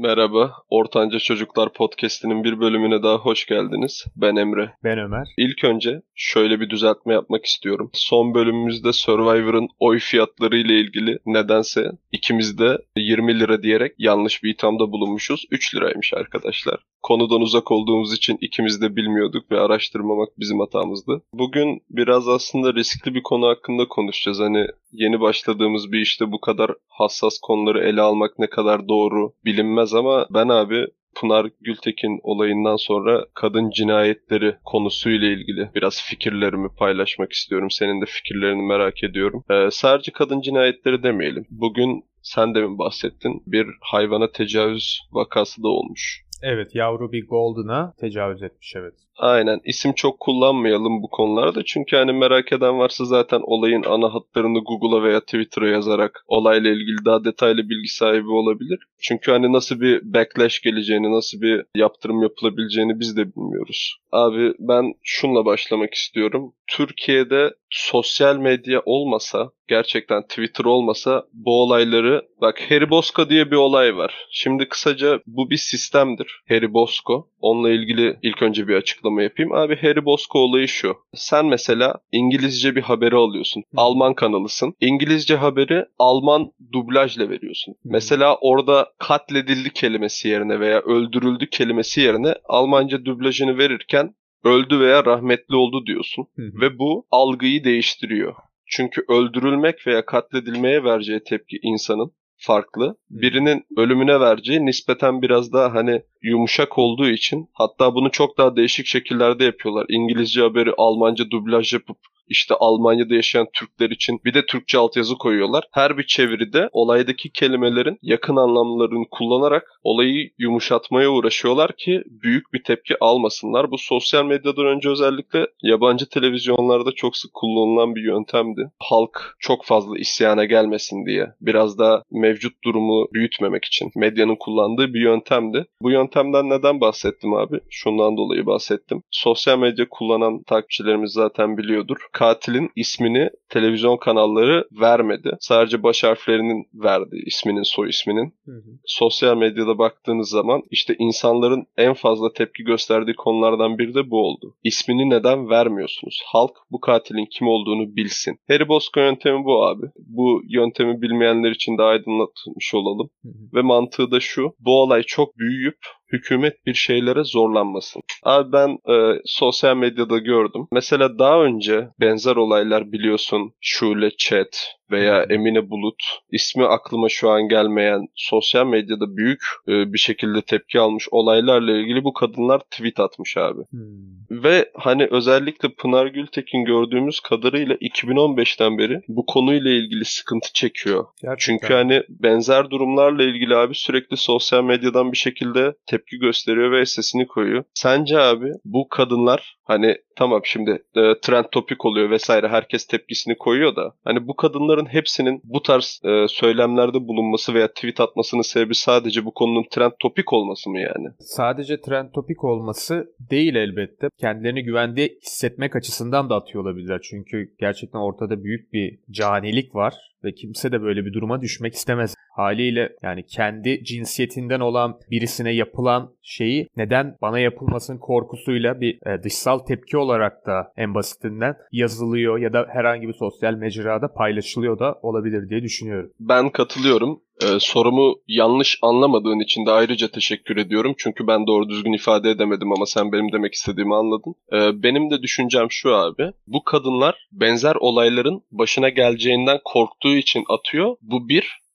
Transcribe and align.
Merhaba, 0.00 0.52
Ortanca 0.70 1.18
Çocuklar 1.18 1.72
Podcast'inin 1.72 2.44
bir 2.44 2.60
bölümüne 2.60 3.02
daha 3.02 3.16
hoş 3.16 3.46
geldiniz. 3.46 4.04
Ben 4.16 4.36
Emre. 4.36 4.72
Ben 4.84 4.98
Ömer. 4.98 5.28
İlk 5.38 5.64
önce 5.64 6.02
şöyle 6.14 6.60
bir 6.60 6.70
düzeltme 6.70 7.14
yapmak 7.14 7.44
istiyorum. 7.44 7.90
Son 7.92 8.34
bölümümüzde 8.34 8.92
Survivor'ın 8.92 9.68
oy 9.78 9.98
fiyatları 9.98 10.56
ile 10.56 10.80
ilgili 10.80 11.18
nedense 11.26 11.90
ikimiz 12.12 12.58
de 12.58 12.78
20 12.96 13.40
lira 13.40 13.62
diyerek 13.62 13.92
yanlış 13.98 14.42
bir 14.42 14.50
ithamda 14.50 14.92
bulunmuşuz. 14.92 15.44
3 15.50 15.74
liraymış 15.74 16.14
arkadaşlar. 16.14 16.80
Konudan 17.02 17.40
uzak 17.40 17.70
olduğumuz 17.70 18.14
için 18.14 18.38
ikimiz 18.40 18.82
de 18.82 18.96
bilmiyorduk 18.96 19.50
ve 19.50 19.60
araştırmamak 19.60 20.28
bizim 20.38 20.60
hatamızdı. 20.60 21.22
Bugün 21.34 21.82
biraz 21.90 22.28
aslında 22.28 22.74
riskli 22.74 23.14
bir 23.14 23.22
konu 23.22 23.46
hakkında 23.46 23.88
konuşacağız. 23.88 24.40
Hani 24.40 24.66
yeni 24.92 25.20
başladığımız 25.20 25.92
bir 25.92 26.00
işte 26.00 26.32
bu 26.32 26.40
kadar 26.40 26.70
hassas 26.88 27.38
konuları 27.42 27.84
ele 27.88 28.00
almak 28.00 28.38
ne 28.38 28.46
kadar 28.46 28.88
doğru 28.88 29.32
bilinmez 29.44 29.87
ama 29.94 30.26
ben 30.30 30.48
abi 30.48 30.86
Pınar 31.20 31.46
Gültekin 31.60 32.20
olayından 32.22 32.76
sonra 32.76 33.24
kadın 33.34 33.70
cinayetleri 33.70 34.56
konusuyla 34.64 35.28
ilgili 35.28 35.70
biraz 35.74 36.02
fikirlerimi 36.02 36.68
paylaşmak 36.78 37.32
istiyorum. 37.32 37.70
Senin 37.70 38.00
de 38.00 38.06
fikirlerini 38.06 38.62
merak 38.62 39.04
ediyorum. 39.04 39.44
Ee, 39.50 39.68
sadece 39.70 40.12
kadın 40.12 40.40
cinayetleri 40.40 41.02
demeyelim. 41.02 41.46
Bugün 41.50 42.04
sen 42.22 42.54
de 42.54 42.60
mi 42.60 42.78
bahsettin? 42.78 43.42
Bir 43.46 43.66
hayvana 43.80 44.32
tecavüz 44.32 45.00
vakası 45.12 45.62
da 45.62 45.68
olmuş. 45.68 46.24
Evet 46.42 46.74
yavru 46.74 47.12
bir 47.12 47.26
Golden'a 47.26 47.94
tecavüz 48.00 48.42
etmiş 48.42 48.74
evet. 48.76 48.94
Aynen 49.18 49.60
isim 49.64 49.92
çok 49.92 50.20
kullanmayalım 50.20 51.02
bu 51.02 51.10
konularda 51.10 51.64
çünkü 51.64 51.96
hani 51.96 52.12
merak 52.12 52.52
eden 52.52 52.78
varsa 52.78 53.04
zaten 53.04 53.40
olayın 53.44 53.82
ana 53.82 54.14
hatlarını 54.14 54.58
Google'a 54.58 55.02
veya 55.02 55.20
Twitter'a 55.20 55.68
yazarak 55.68 56.24
olayla 56.26 56.70
ilgili 56.70 57.04
daha 57.04 57.24
detaylı 57.24 57.68
bilgi 57.68 57.88
sahibi 57.88 58.30
olabilir. 58.30 58.78
Çünkü 59.00 59.30
hani 59.30 59.52
nasıl 59.52 59.80
bir 59.80 60.14
backlash 60.14 60.60
geleceğini, 60.60 61.12
nasıl 61.12 61.40
bir 61.40 61.64
yaptırım 61.74 62.22
yapılabileceğini 62.22 63.00
biz 63.00 63.16
de 63.16 63.34
bilmiyoruz. 63.36 63.96
Abi 64.12 64.52
ben 64.58 64.94
şunla 65.02 65.44
başlamak 65.44 65.94
istiyorum. 65.94 66.52
Türkiye'de 66.66 67.54
sosyal 67.70 68.36
medya 68.36 68.82
olmasa, 68.84 69.50
gerçekten 69.68 70.22
Twitter 70.22 70.64
olmasa 70.64 71.24
bu 71.32 71.62
olayları... 71.62 72.28
Bak 72.40 72.70
Harry 72.70 72.90
Bosco 72.90 73.30
diye 73.30 73.50
bir 73.50 73.56
olay 73.56 73.96
var. 73.96 74.14
Şimdi 74.30 74.68
kısaca 74.68 75.20
bu 75.26 75.50
bir 75.50 75.56
sistemdir. 75.56 76.42
Harry 76.48 76.72
Bosco. 76.72 77.28
Onunla 77.40 77.70
ilgili 77.70 78.18
ilk 78.22 78.42
önce 78.42 78.68
bir 78.68 78.74
açıklama 78.74 79.07
yapayım. 79.16 79.52
Abi 79.52 79.76
Harry 79.76 80.04
Bosco 80.04 80.38
olayı 80.38 80.68
şu. 80.68 80.96
Sen 81.14 81.46
mesela 81.46 81.94
İngilizce 82.12 82.76
bir 82.76 82.82
haberi 82.82 83.16
alıyorsun. 83.16 83.64
Alman 83.76 84.14
kanalısın. 84.14 84.74
İngilizce 84.80 85.36
haberi 85.36 85.84
Alman 85.98 86.52
dublajla 86.72 87.30
veriyorsun. 87.30 87.74
Mesela 87.84 88.36
orada 88.40 88.88
katledildi 88.98 89.72
kelimesi 89.72 90.28
yerine 90.28 90.60
veya 90.60 90.80
öldürüldü 90.80 91.50
kelimesi 91.50 92.00
yerine 92.00 92.34
Almanca 92.44 93.04
dublajını 93.04 93.58
verirken 93.58 94.14
öldü 94.44 94.80
veya 94.80 95.04
rahmetli 95.04 95.56
oldu 95.56 95.86
diyorsun. 95.86 96.26
Ve 96.38 96.78
bu 96.78 97.06
algıyı 97.10 97.64
değiştiriyor. 97.64 98.34
Çünkü 98.66 99.04
öldürülmek 99.08 99.86
veya 99.86 100.04
katledilmeye 100.04 100.84
vereceği 100.84 101.20
tepki 101.24 101.58
insanın 101.62 102.12
farklı. 102.38 102.96
Birinin 103.10 103.64
ölümüne 103.76 104.20
vereceği 104.20 104.66
nispeten 104.66 105.22
biraz 105.22 105.52
daha 105.52 105.74
hani 105.74 106.02
yumuşak 106.22 106.78
olduğu 106.78 107.08
için 107.08 107.48
hatta 107.52 107.94
bunu 107.94 108.10
çok 108.10 108.38
daha 108.38 108.56
değişik 108.56 108.86
şekillerde 108.86 109.44
yapıyorlar. 109.44 109.86
İngilizce 109.88 110.40
haberi 110.40 110.72
Almanca 110.76 111.30
dublaj 111.30 111.72
yapıp 111.72 111.98
işte 112.28 112.54
Almanya'da 112.54 113.14
yaşayan 113.14 113.46
Türkler 113.52 113.90
için 113.90 114.20
bir 114.24 114.34
de 114.34 114.46
Türkçe 114.46 114.78
altyazı 114.78 115.14
koyuyorlar. 115.14 115.64
Her 115.72 115.98
bir 115.98 116.06
çeviride 116.06 116.68
olaydaki 116.72 117.30
kelimelerin 117.32 117.98
yakın 118.02 118.36
anlamlarını 118.36 119.04
kullanarak 119.10 119.80
olayı 119.82 120.30
yumuşatmaya 120.38 121.10
uğraşıyorlar 121.10 121.76
ki 121.76 122.02
büyük 122.06 122.52
bir 122.52 122.62
tepki 122.62 122.94
almasınlar. 123.00 123.70
Bu 123.70 123.78
sosyal 123.78 124.24
medyadan 124.24 124.66
önce 124.66 124.88
özellikle 124.88 125.46
yabancı 125.62 126.08
televizyonlarda 126.08 126.92
çok 126.92 127.16
sık 127.16 127.34
kullanılan 127.34 127.94
bir 127.94 128.02
yöntemdi. 128.02 128.70
Halk 128.78 129.36
çok 129.38 129.64
fazla 129.64 129.98
isyana 129.98 130.44
gelmesin 130.44 131.06
diye 131.06 131.26
biraz 131.40 131.78
daha 131.78 132.02
mevcut 132.10 132.64
durumu 132.64 133.08
büyütmemek 133.12 133.64
için 133.64 133.90
medyanın 133.96 134.36
kullandığı 134.36 134.94
bir 134.94 135.00
yöntemdi. 135.00 135.66
Bu 135.82 135.90
yöntemden 136.08 136.50
neden 136.50 136.80
bahsettim 136.80 137.34
abi? 137.34 137.60
Şundan 137.70 138.16
dolayı 138.16 138.46
bahsettim. 138.46 139.02
Sosyal 139.10 139.58
medya 139.58 139.88
kullanan 139.90 140.42
takipçilerimiz 140.42 141.12
zaten 141.12 141.58
biliyordur 141.58 141.96
katilin 142.12 142.70
ismini 142.76 143.30
televizyon 143.48 143.96
kanalları 143.96 144.68
vermedi. 144.80 145.30
Sadece 145.40 145.82
baş 145.82 146.04
harflerinin 146.04 146.66
verdi 146.74 147.22
isminin 147.26 147.62
soy 147.62 147.88
isminin. 147.88 148.34
Hı 148.44 148.52
hı. 148.52 148.70
Sosyal 148.86 149.36
medyada 149.36 149.78
baktığınız 149.78 150.28
zaman 150.28 150.62
işte 150.70 150.94
insanların 150.98 151.66
en 151.76 151.94
fazla 151.94 152.32
tepki 152.32 152.62
gösterdiği 152.62 153.14
konulardan 153.14 153.78
biri 153.78 153.94
de 153.94 154.10
bu 154.10 154.16
oldu. 154.16 154.54
İsmini 154.64 155.10
neden 155.10 155.50
vermiyorsunuz? 155.50 156.22
Halk 156.26 156.56
bu 156.70 156.80
katilin 156.80 157.26
kim 157.30 157.48
olduğunu 157.48 157.96
bilsin. 157.96 158.38
Harry 158.48 158.68
Bosco 158.68 159.00
yöntemi 159.00 159.44
bu 159.44 159.66
abi. 159.66 159.86
Bu 159.96 160.42
yöntemi 160.48 161.02
bilmeyenler 161.02 161.50
için 161.50 161.78
de 161.78 161.82
aydınlatmış 161.82 162.74
olalım. 162.74 163.10
Hı 163.22 163.28
hı. 163.28 163.54
Ve 163.54 163.62
mantığı 163.62 164.10
da 164.10 164.20
şu. 164.20 164.54
Bu 164.60 164.82
olay 164.82 165.02
çok 165.02 165.38
büyüyüp 165.38 165.78
hükümet 166.12 166.66
bir 166.66 166.74
şeylere 166.74 167.24
zorlanmasın. 167.24 168.02
Abi 168.22 168.52
ben 168.52 168.78
e, 168.94 169.20
sosyal 169.24 169.76
medyada 169.76 170.18
gördüm. 170.18 170.66
Mesela 170.72 171.18
daha 171.18 171.42
önce 171.44 171.88
benzer 172.00 172.36
olaylar 172.36 172.92
biliyorsun 172.92 173.52
Şule 173.60 174.10
Chat, 174.18 174.77
veya 174.90 175.22
Emine 175.22 175.70
Bulut 175.70 176.02
ismi 176.30 176.66
aklıma 176.66 177.08
şu 177.08 177.30
an 177.30 177.48
gelmeyen 177.48 178.06
sosyal 178.14 178.66
medyada 178.66 179.16
büyük 179.16 179.40
e, 179.68 179.92
bir 179.92 179.98
şekilde 179.98 180.42
tepki 180.42 180.80
almış 180.80 181.08
olaylarla 181.10 181.72
ilgili 181.72 182.04
bu 182.04 182.12
kadınlar 182.12 182.60
tweet 182.60 183.00
atmış 183.00 183.36
abi. 183.36 183.60
Hmm. 183.70 184.42
Ve 184.42 184.70
hani 184.74 185.08
özellikle 185.10 185.68
Pınar 185.68 186.06
Gültekin 186.06 186.64
gördüğümüz 186.64 187.20
kadarıyla 187.20 187.74
2015'ten 187.74 188.78
beri 188.78 189.00
bu 189.08 189.26
konuyla 189.26 189.70
ilgili 189.70 190.04
sıkıntı 190.04 190.52
çekiyor. 190.52 191.06
Gerçekten. 191.22 191.38
Çünkü 191.38 191.74
hani 191.74 192.02
benzer 192.08 192.70
durumlarla 192.70 193.22
ilgili 193.22 193.56
abi 193.56 193.74
sürekli 193.74 194.16
sosyal 194.16 194.64
medyadan 194.64 195.12
bir 195.12 195.16
şekilde 195.16 195.74
tepki 195.86 196.18
gösteriyor 196.18 196.72
ve 196.72 196.86
sesini 196.86 197.26
koyuyor. 197.26 197.64
Sence 197.74 198.18
abi 198.18 198.52
bu 198.64 198.88
kadınlar 198.88 199.58
hani 199.64 199.96
tamam 200.16 200.40
şimdi 200.44 200.70
e, 200.70 201.14
trend 201.22 201.44
topik 201.52 201.84
oluyor 201.84 202.10
vesaire 202.10 202.48
herkes 202.48 202.86
tepkisini 202.86 203.38
koyuyor 203.38 203.76
da 203.76 203.94
hani 204.04 204.28
bu 204.28 204.36
kadınların 204.78 204.94
hepsinin 204.94 205.40
bu 205.44 205.62
tarz 205.62 206.00
e, 206.04 206.28
söylemlerde 206.28 207.08
bulunması 207.08 207.54
veya 207.54 207.68
tweet 207.68 208.00
atmasının 208.00 208.42
sebebi 208.42 208.74
sadece 208.74 209.24
bu 209.24 209.34
konunun 209.34 209.64
trend 209.70 209.92
topik 210.00 210.32
olması 210.32 210.70
mı 210.70 210.80
yani? 210.80 211.08
Sadece 211.20 211.80
trend 211.80 212.12
topik 212.14 212.44
olması 212.44 213.14
değil 213.30 213.54
elbette. 213.54 214.08
Kendilerini 214.20 214.62
güvende 214.62 215.08
hissetmek 215.22 215.76
açısından 215.76 216.30
da 216.30 216.36
atıyor 216.36 216.64
olabilirler. 216.64 217.00
Çünkü 217.02 217.54
gerçekten 217.60 217.98
ortada 217.98 218.44
büyük 218.44 218.72
bir 218.72 218.98
canilik 219.10 219.74
var 219.74 219.94
ve 220.24 220.32
kimse 220.34 220.72
de 220.72 220.82
böyle 220.82 221.04
bir 221.04 221.12
duruma 221.12 221.40
düşmek 221.40 221.74
istemez. 221.74 222.14
Haliyle 222.36 222.92
yani 223.02 223.26
kendi 223.26 223.84
cinsiyetinden 223.84 224.60
olan 224.60 225.00
birisine 225.10 225.54
yapılan 225.54 226.14
şeyi 226.22 226.68
neden 226.76 227.16
bana 227.22 227.38
yapılmasın 227.38 227.98
korkusuyla 227.98 228.80
bir 228.80 229.06
e, 229.06 229.22
dışsal 229.22 229.58
tepki 229.58 229.96
olarak 229.96 230.46
da 230.46 230.72
en 230.76 230.94
basitinden 230.94 231.54
yazılıyor 231.72 232.38
ya 232.38 232.52
da 232.52 232.66
herhangi 232.72 233.08
bir 233.08 233.12
sosyal 233.12 233.54
mecrada 233.54 234.12
paylaşılıyor 234.12 234.78
da 234.78 234.98
olabilir 235.02 235.48
diye 235.48 235.62
düşünüyorum. 235.62 236.12
Ben 236.20 236.50
katılıyorum. 236.50 237.20
Ee, 237.42 237.46
sorumu 237.60 238.14
yanlış 238.28 238.78
anlamadığın 238.82 239.40
için 239.40 239.66
de 239.66 239.70
ayrıca 239.70 240.08
teşekkür 240.08 240.56
ediyorum. 240.56 240.94
Çünkü 240.98 241.26
ben 241.26 241.46
doğru 241.46 241.68
düzgün 241.68 241.92
ifade 241.92 242.30
edemedim 242.30 242.72
ama 242.72 242.86
sen 242.86 243.12
benim 243.12 243.32
demek 243.32 243.54
istediğimi 243.54 243.94
anladın. 243.94 244.34
Ee, 244.52 244.82
benim 244.82 245.10
de 245.10 245.22
düşüncem 245.22 245.66
şu 245.70 245.94
abi. 245.94 246.30
Bu 246.46 246.64
kadınlar 246.64 247.28
benzer 247.32 247.74
olayların 247.74 248.42
başına 248.50 248.88
geleceğinden 248.88 249.58
korktuğu 249.64 250.16
için 250.16 250.44
atıyor. 250.48 250.96
Bu 251.02 251.28
bir. 251.28 251.67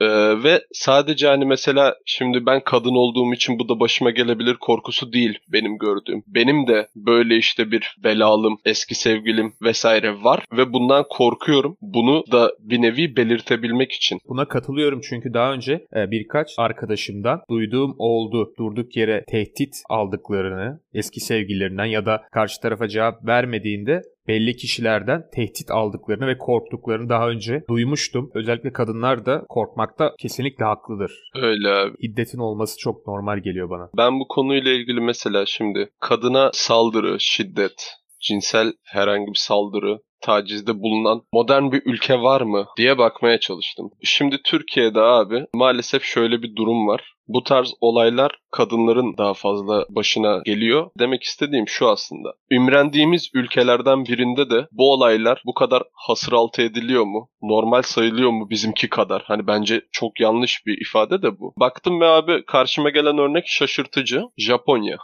Ee, 0.00 0.06
ve 0.44 0.60
sadece 0.72 1.26
hani 1.26 1.44
mesela 1.44 1.94
şimdi 2.06 2.46
ben 2.46 2.60
kadın 2.64 2.94
olduğum 2.94 3.34
için 3.34 3.58
bu 3.58 3.68
da 3.68 3.80
başıma 3.80 4.10
gelebilir 4.10 4.54
korkusu 4.54 5.12
değil 5.12 5.38
benim 5.48 5.78
gördüğüm. 5.78 6.22
Benim 6.26 6.66
de 6.66 6.88
böyle 6.96 7.36
işte 7.36 7.70
bir 7.70 7.96
belalım, 8.04 8.58
eski 8.64 8.94
sevgilim 8.94 9.52
vesaire 9.62 10.22
var 10.24 10.44
ve 10.52 10.72
bundan 10.72 11.04
korkuyorum. 11.10 11.76
Bunu 11.80 12.24
da 12.32 12.52
bir 12.60 12.82
nevi 12.82 13.16
belirtebilmek 13.16 13.92
için. 13.92 14.18
Buna 14.28 14.48
katılıyorum 14.48 15.00
çünkü 15.08 15.34
daha 15.34 15.52
önce 15.52 15.72
e, 15.96 16.10
birkaç 16.10 16.48
arkadaşımdan 16.58 17.40
duyduğum 17.50 17.94
oldu. 17.98 18.52
Durduk 18.58 18.96
yere 18.96 19.24
tehdit 19.28 19.82
aldıklarını 19.88 20.80
eski 20.94 21.20
sevgililerinden 21.20 21.84
ya 21.84 22.06
da 22.06 22.22
karşı 22.32 22.60
tarafa 22.60 22.88
cevap 22.88 23.26
vermediğinde 23.26 24.02
belli 24.28 24.56
kişilerden 24.56 25.22
tehdit 25.34 25.70
aldıklarını 25.70 26.26
ve 26.26 26.38
korktuklarını 26.38 27.08
daha 27.08 27.28
önce 27.28 27.64
duymuştum. 27.68 28.30
Özellikle 28.34 28.72
kadınlar 28.72 29.26
da 29.26 29.44
korkmakta 29.48 30.14
kesinlikle 30.18 30.64
haklıdır. 30.64 31.30
Öyle 31.34 31.68
abi. 31.68 31.96
Hiddetin 32.02 32.38
olması 32.38 32.78
çok 32.78 33.06
normal 33.06 33.38
geliyor 33.38 33.70
bana. 33.70 33.90
Ben 33.96 34.20
bu 34.20 34.28
konuyla 34.28 34.72
ilgili 34.72 35.00
mesela 35.00 35.46
şimdi 35.46 35.88
kadına 36.00 36.50
saldırı, 36.52 37.16
şiddet, 37.20 37.92
cinsel 38.20 38.72
herhangi 38.82 39.26
bir 39.26 39.38
saldırı 39.38 39.98
tacizde 40.20 40.80
bulunan 40.80 41.22
modern 41.32 41.72
bir 41.72 41.82
ülke 41.84 42.20
var 42.22 42.40
mı 42.40 42.66
diye 42.76 42.98
bakmaya 42.98 43.40
çalıştım. 43.40 43.90
Şimdi 44.02 44.38
Türkiye'de 44.44 45.00
abi 45.00 45.46
maalesef 45.54 46.02
şöyle 46.04 46.42
bir 46.42 46.56
durum 46.56 46.86
var. 46.86 47.16
Bu 47.28 47.42
tarz 47.42 47.74
olaylar 47.80 48.38
kadınların 48.50 49.16
daha 49.18 49.34
fazla 49.34 49.84
başına 49.88 50.40
geliyor. 50.44 50.90
Demek 50.98 51.22
istediğim 51.22 51.68
şu 51.68 51.88
aslında. 51.88 52.32
Ümrendiğimiz 52.50 53.30
ülkelerden 53.34 54.04
birinde 54.04 54.50
de 54.50 54.66
bu 54.72 54.92
olaylar 54.92 55.42
bu 55.46 55.54
kadar 55.54 55.82
hasır 55.92 56.32
altı 56.32 56.62
ediliyor 56.62 57.04
mu? 57.04 57.28
Normal 57.42 57.82
sayılıyor 57.82 58.30
mu 58.30 58.50
bizimki 58.50 58.88
kadar? 58.88 59.22
Hani 59.26 59.46
bence 59.46 59.82
çok 59.92 60.20
yanlış 60.20 60.66
bir 60.66 60.78
ifade 60.88 61.22
de 61.22 61.38
bu. 61.38 61.54
Baktım 61.60 62.00
ve 62.00 62.06
abi 62.06 62.44
karşıma 62.46 62.90
gelen 62.90 63.18
örnek 63.18 63.44
şaşırtıcı. 63.46 64.22
Japonya. 64.36 64.96